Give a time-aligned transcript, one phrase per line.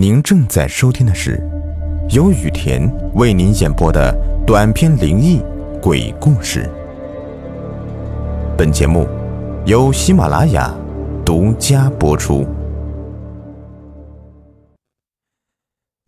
[0.00, 1.38] 您正在收听的是
[2.08, 4.10] 由雨田为您演播的
[4.46, 5.42] 短篇灵异
[5.82, 6.66] 鬼故事。
[8.56, 9.06] 本节目
[9.66, 10.74] 由喜马拉雅
[11.22, 12.48] 独家播出。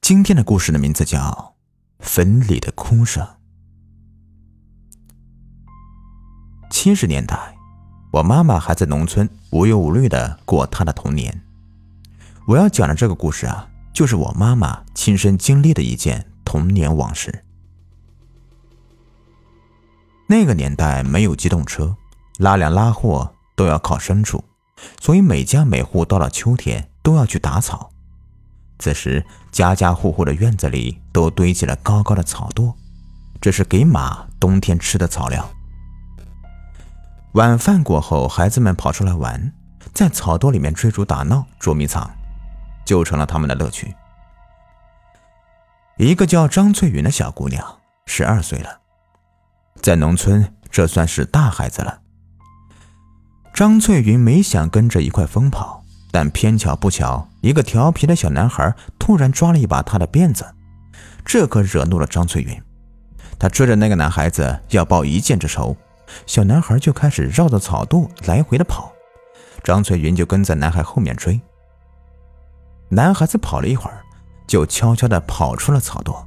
[0.00, 1.20] 今天的故事的名字叫
[2.00, 3.24] 《坟里的哭声》。
[6.70, 7.38] 七十年代，
[8.10, 11.40] 我妈妈还在农村无忧无虑的过她的童年。
[12.48, 17.42] 我要讲的这个故事啊，就是我妈妈亲身经历的一件童年往事。
[20.28, 21.96] 那个年代没有机动车，
[22.36, 24.44] 拉粮拉货都要靠牲畜，
[25.00, 27.88] 所以每家每户到了秋天都要去打草。
[28.78, 32.74] 此时，家家户户的院子里都堆起了高高的草垛，
[33.40, 35.48] 这是给马冬天吃的草料。
[37.32, 39.54] 晚饭过后，孩子们跑出来玩，
[39.94, 42.14] 在草垛里面追逐打闹、捉迷藏。
[42.86, 43.94] 就成了他们的乐趣。
[45.98, 48.80] 一个叫张翠云的小姑娘，十二岁了，
[49.82, 52.00] 在农村这算是大孩子了。
[53.52, 60.46] 张翠云没想跟着一块疯跑，但偏巧不巧，一个调皮的小男孩突然抓了一把她的辫子，
[61.24, 62.62] 这可惹怒了张翠云。
[63.38, 65.74] 她追着那个男孩子要报一箭之仇，
[66.26, 68.92] 小男孩就开始绕着草垛来回的跑，
[69.64, 71.40] 张翠云就跟在男孩后面追。
[72.88, 74.04] 男孩子跑了一会儿，
[74.46, 76.24] 就悄悄地跑出了草垛，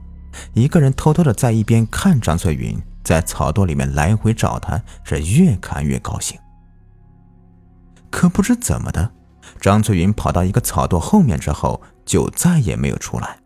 [0.53, 6.37] 一个人偷偷地在一边看张翠云在草垛里面来回找他，是越看越高兴。
[8.09, 9.11] 可不知怎么的，
[9.61, 13.39] 张翠云跑到一个草垛后面之后，就再也没有出来。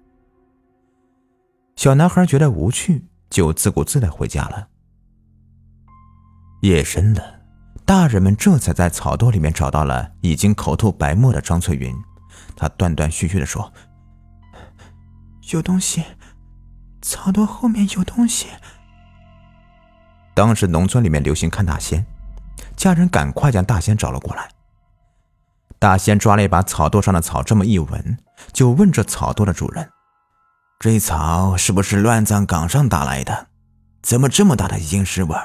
[1.75, 4.67] 小男孩觉得无趣，就自顾自地回家了。
[6.61, 7.21] 夜深了，
[7.85, 11.93] 大人们这才在草垛里面找到了已经口吐白沫的张翠云。
[12.63, 13.73] 他断断续续的说
[15.51, 16.01] ：“有东西，
[17.01, 18.47] 草垛后面有东西。”
[20.33, 22.05] 当时农村里面流行看大仙，
[22.77, 24.49] 家人赶快将大仙找了过来。
[25.77, 28.17] 大仙抓了一把草垛上的草，这么一闻，
[28.53, 29.91] 就问这草垛的主人
[30.79, 33.47] ：“这草是不是乱葬岗上打来的？
[34.01, 35.35] 怎么这么大的阴尸味？”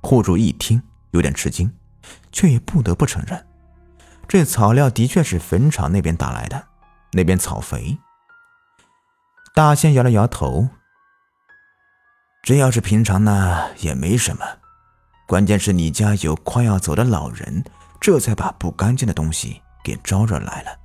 [0.00, 1.70] 户主一听，有点吃惊，
[2.32, 3.46] 却也不得不承认。
[4.26, 6.66] 这草料的确是坟场那边打来的，
[7.12, 7.98] 那边草肥。
[9.54, 10.68] 大仙摇了摇头，
[12.42, 14.44] 这要是平常呢也没什么，
[15.26, 17.64] 关键是你家有快要走的老人，
[18.00, 20.78] 这才把不干净的东西给招惹来了。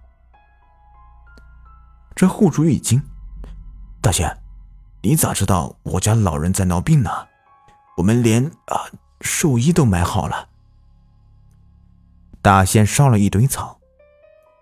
[2.16, 3.02] 这户主一惊
[4.02, 4.38] ：“大仙，
[5.02, 7.10] 你咋知道我家老人在闹病呢？
[7.98, 8.86] 我们连啊
[9.22, 10.49] 寿衣都买好了。”
[12.42, 13.80] 大仙烧了一堆草，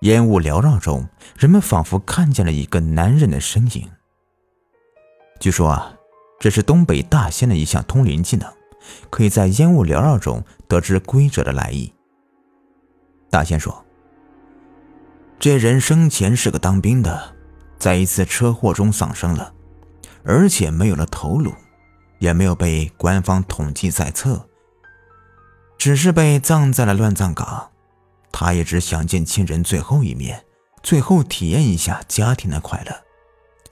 [0.01, 1.07] 烟雾缭绕中，
[1.37, 3.87] 人们仿佛看见了一个男人的身影。
[5.39, 5.93] 据说啊，
[6.39, 8.51] 这是东北大仙的一项通灵技能，
[9.11, 11.93] 可以在烟雾缭绕中得知归者的来意。
[13.29, 13.85] 大仙说
[15.37, 17.35] ：“这人生前是个当兵的，
[17.77, 19.53] 在一次车祸中丧生了，
[20.23, 21.53] 而且没有了头颅，
[22.17, 24.49] 也没有被官方统计在册。”
[25.77, 27.71] 只是被葬在了乱葬岗，
[28.31, 30.43] 他也只想见亲人最后一面，
[30.81, 32.95] 最后体验一下家庭的快乐，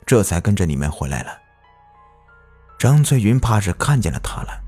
[0.05, 1.38] 这才跟着你们回来了。
[2.77, 4.61] 张翠云怕是看见了他了，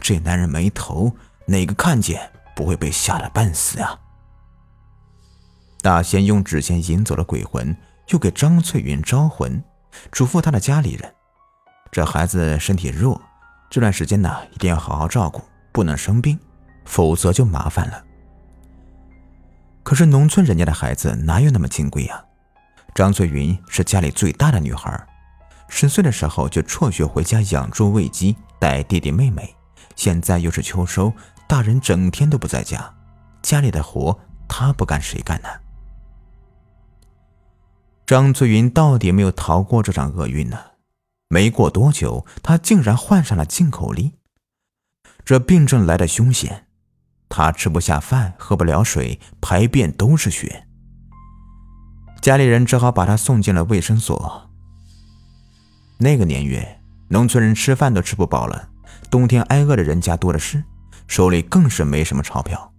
[0.00, 1.14] 这男人没头，
[1.46, 3.98] 哪个看见不会被吓得半死啊？
[5.82, 7.76] 大仙用纸钱引走了鬼魂，
[8.08, 9.62] 又给张翠云招魂，
[10.10, 11.14] 嘱咐他的家里人：
[11.90, 13.20] 这孩子身体弱，
[13.68, 15.42] 这段时间呢一定要好好照顾，
[15.72, 16.38] 不能生病。
[16.90, 18.04] 否则就麻烦了。
[19.84, 22.24] 可是农村人家的孩子哪有那么金贵呀？
[22.96, 25.06] 张翠云是家里最大的女孩，
[25.68, 29.54] 十岁的时候就辍学回家养猪喂鸡，带弟弟妹妹。
[29.94, 31.12] 现在又是秋收，
[31.46, 32.92] 大人整天都不在家，
[33.40, 34.18] 家里的活
[34.48, 35.48] 她不干谁干呢？
[38.04, 40.58] 张翠云到底没有逃过这场厄运呢？
[41.28, 44.14] 没过多久，她竟然患上了进口痢，
[45.24, 46.66] 这病症来的凶险。
[47.30, 50.66] 他吃不下饭，喝不了水，排便都是血。
[52.20, 54.50] 家里人只好把他送进了卫生所。
[55.98, 58.68] 那个年月，农村人吃饭都吃不饱了，
[59.10, 60.64] 冬天挨饿的人家多的是，
[61.06, 62.72] 手里更是没什么钞票。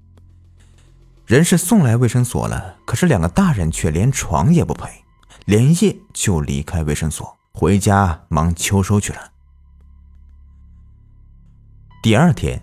[1.26, 4.90] 人是送来卫生所了，可是两个大人却连床也不陪，
[5.46, 9.32] 连夜就离开卫生所，回家忙秋收去了。
[12.04, 12.62] 第二天。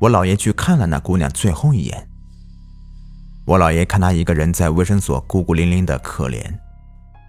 [0.00, 2.08] 我姥爷去看了那姑娘最后一眼。
[3.44, 6.42] 我姥爷看他一个人在卫生所孤孤零零的可怜，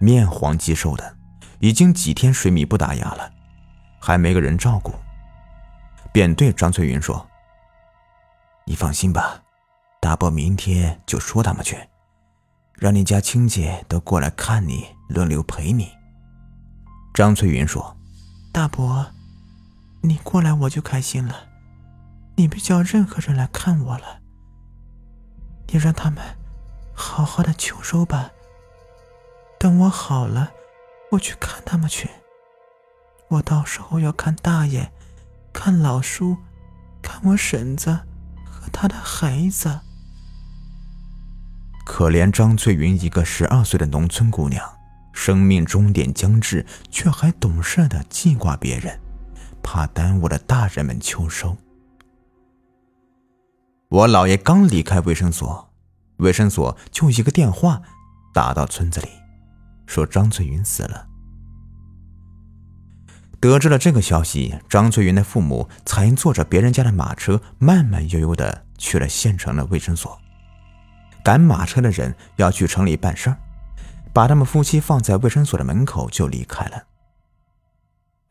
[0.00, 1.16] 面黄肌瘦的，
[1.60, 3.30] 已经几天水米不打牙了，
[4.00, 4.92] 还没个人照顾，
[6.12, 7.26] 便对张翠云说
[8.64, 9.42] ：“你放心吧，
[10.00, 11.76] 大伯明天就说他们去，
[12.74, 15.90] 让你家亲戚都过来看你，轮流陪你。”
[17.12, 17.94] 张翠云说
[18.50, 19.04] ：“大伯，
[20.02, 21.34] 你过来我就开心了，
[22.36, 24.20] 你别叫任何人来看我了。”
[25.68, 26.22] 你让他们
[26.92, 28.30] 好好的求收吧。
[29.58, 30.52] 等我好了，
[31.12, 32.10] 我去看他们去。
[33.28, 34.92] 我到时候要看大爷，
[35.52, 36.36] 看老叔，
[37.00, 37.90] 看我婶子
[38.44, 39.80] 和他的孩子。
[41.86, 44.70] 可怜张翠云，一个十二岁的农村姑娘，
[45.12, 49.00] 生命终点将至，却还懂事的记挂别人，
[49.62, 51.56] 怕耽误了大人们秋收。
[53.92, 55.70] 我姥爷刚离开卫生所，
[56.16, 57.82] 卫生所就一个电话
[58.32, 59.08] 打到村子里，
[59.84, 61.06] 说张翠云死了。
[63.38, 70.18] 得知了这个消息，张翠云的父母才坐着别人家的马车，慢慢悠悠的去了县城的卫生所。
[71.22, 73.36] 赶马车的人要去城里办事儿，
[74.14, 76.82] 把他们夫妻放在卫生所的门口就离开了。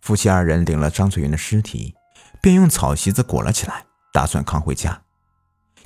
[0.02, 1.94] 夫妻二人领了张翠云的尸体，
[2.42, 5.00] 便用草席子裹了起来，打算扛回家。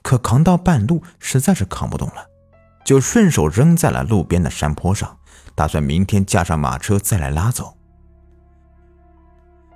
[0.06, 2.30] 可扛到半路，实在是扛不动了，
[2.86, 5.18] 就顺手扔在了路边的山坡上，
[5.56, 7.76] 打算明天架上马车再来拉走。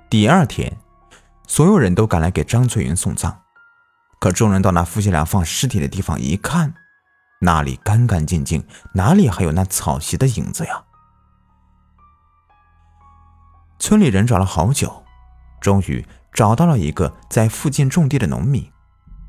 [0.08, 0.76] 第二天，
[1.48, 3.38] 所有人都赶来给张翠云送葬，
[4.20, 6.74] 可众人到那夫妻俩放尸体的地方一看，
[7.40, 10.84] 那里干干净净，哪里还有那草席的影子呀？
[13.80, 15.02] 村里人找了好久，
[15.60, 18.70] 终于找到了一个在附近种地的农民。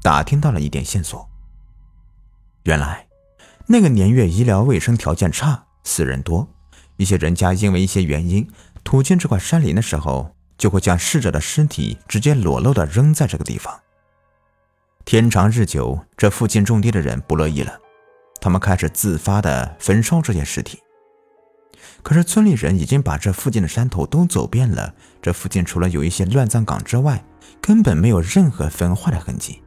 [0.02, 1.30] 打听到了一点线索。
[2.64, 3.08] 原来，
[3.68, 6.48] 那个年月医疗卫生条件差，死人多，
[6.98, 8.48] 一些人家因为一些原因
[8.84, 13.80] 途经这块山林的时候，就会将逝者的尸体直接裸露的扔在这个地方。
[15.06, 17.80] 天长日久，这附近种地的人不乐意了，
[18.40, 20.80] 他们开始自发的焚烧这些尸体。
[22.04, 27.24] 可是村里人已经把这附近的山头都走遍了，这附近除了有一些乱葬岗之外，
[27.60, 29.62] 根本没有任何焚化的痕迹。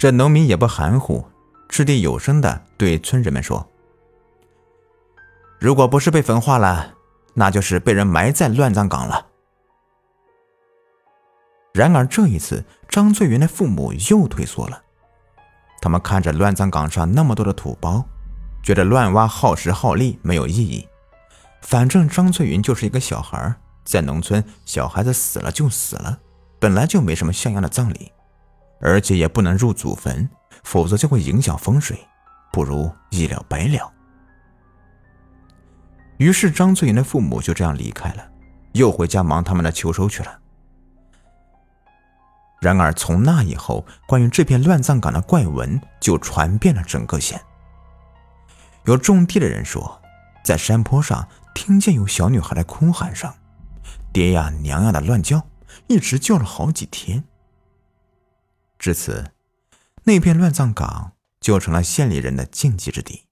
[0.00, 1.26] 这农民也不含糊，
[1.68, 3.68] 掷地有声的对村人们说
[5.60, 6.94] ：“如果不是被焚化了，
[7.34, 9.26] 那就是被人埋在乱葬岗了。”
[11.74, 14.82] 然而这一次，张翠云的父母又退缩了。
[15.82, 18.02] 他们看着乱葬岗上那么多的土包，
[18.62, 20.88] 觉得乱挖耗时耗力，没有意义。
[21.60, 23.54] 反正张翠云就是一个小孩，
[23.84, 26.20] 在农村，小孩子死了就死了，
[26.58, 28.10] 本来就没什么像样的葬礼。
[28.80, 30.28] 而且也不能入祖坟，
[30.64, 31.98] 否则就会影响风水，
[32.50, 33.92] 不如一了百了。
[36.16, 38.28] 于是张翠云的父母就这样离开了，
[38.72, 40.38] 又回家忙他们的秋收去了。
[42.60, 47.40] 然而从那以后，关于这片乱葬岗的怪闻就传遍了整个县。
[48.84, 50.00] 有种地的人说，
[50.44, 53.32] 在山坡上听见有小女孩的哭喊声，
[54.12, 55.42] 爹呀娘呀的乱叫，
[55.86, 57.24] 一直叫了好几天。
[58.80, 59.32] 至此，
[60.04, 63.26] 那片乱葬岗就成了县里人的禁忌之地。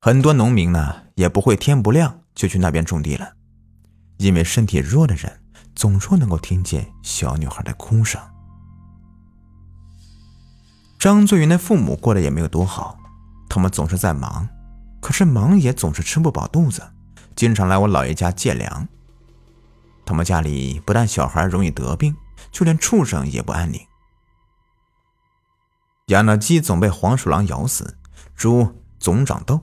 [0.00, 3.32] 很多农民呢，也不会天不亮就去那边种地了，
[4.18, 5.42] 因为身体弱的人
[5.74, 8.20] 总说能够听见小女孩的哭声。
[10.96, 12.96] 张翠云的父母过得也没有多好，
[13.48, 14.48] 他们总是在忙，
[15.00, 16.80] 可是忙也总是吃不饱肚子，
[17.34, 18.86] 经常来我姥爷家借粮。
[20.06, 22.14] 他们家里不但小孩容易得病，
[22.52, 23.80] 就连畜生也不安宁。
[26.12, 27.96] 养的鸡总被黄鼠狼咬死，
[28.36, 29.60] 猪总长痘，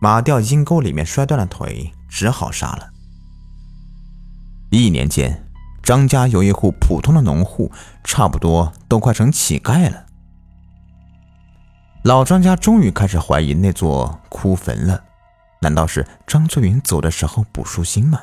[0.00, 2.90] 马掉阴沟里面摔断了腿，只好杀了。
[4.70, 5.48] 一年间，
[5.82, 7.72] 张家有一户普通的农户，
[8.04, 10.04] 差不多都快成乞丐了。
[12.04, 15.04] 老张家终于开始怀疑那座枯坟了，
[15.62, 18.20] 难道是张翠云走的时候不舒心吗？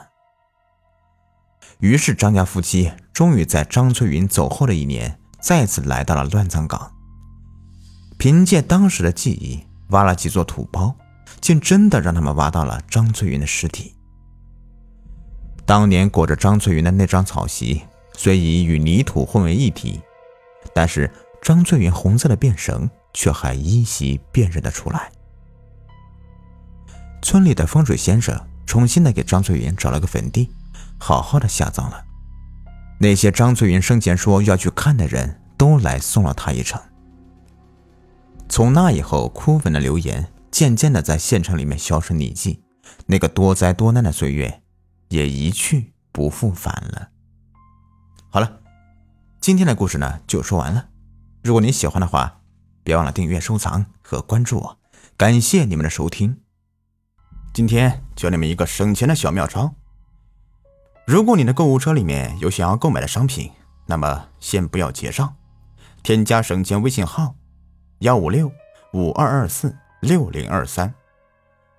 [1.80, 6.92] 于是张家夫妻终于在张翠云走后的一年，再次来到了乱葬岗。
[8.20, 10.94] 凭借当时的记忆，挖了几座土包，
[11.40, 13.96] 竟真的让他们挖到了张翠云的尸体。
[15.66, 17.82] 当年裹着张翠云的那张草席，
[18.18, 20.02] 虽已与泥土混为一体，
[20.74, 21.10] 但是
[21.42, 25.10] 张翠云红色的辫绳却还依稀辨认得出来。
[27.22, 30.52] 村里的风水先生重新的给张翠云找了个坟地，
[31.00, 32.04] 好好的下葬了。
[33.00, 36.82] 那些张翠云生前说要去看的人都来送了他一程。
[38.50, 42.64] 从那以后，枯粉的留言渐渐的在县城里面销声匿迹，
[43.06, 44.64] 那个多灾多难的岁月
[45.10, 47.10] 也一去不复返了。
[48.32, 48.60] 好了，
[49.40, 50.90] 今天的故事呢就说完了。
[51.44, 52.42] 如果你喜欢的话，
[52.84, 54.80] 别忘了订阅、收藏和关注我。
[55.16, 56.40] 感谢你们的收听。
[57.54, 59.76] 今天教你们一个省钱的小妙招。
[61.06, 63.52] 如果你的购物车里面有想要购买的商品，
[63.86, 65.36] 那么先不要结账，
[66.04, 67.36] 添加省钱微信号
[68.00, 68.50] 幺五六
[68.94, 70.94] 五二二四六零二三，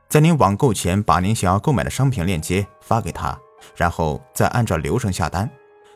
[0.06, 3.40] 在您网购前把您想要购买的商品链接发给他，
[3.74, 5.50] 然后再按照流程下单，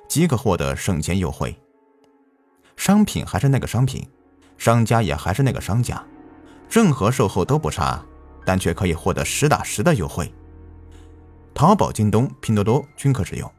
[0.08, 1.54] 即可获得省钱优惠。
[2.74, 4.08] 商品还是那个商品，
[4.56, 6.02] 商家也还是那个商家，
[6.70, 8.02] 任何售后都不差，
[8.46, 10.32] 但却可以获得实打实的优惠。
[11.52, 13.52] 淘宝、京东、拼多多均可使用。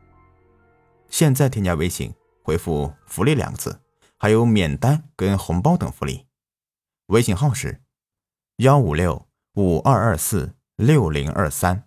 [1.11, 3.79] 现在添加微信，回复“福利”两个字，
[4.17, 6.25] 还有免单跟红包等福利。
[7.07, 7.81] 微信号是
[8.57, 11.83] 幺五六五二二四六零二三。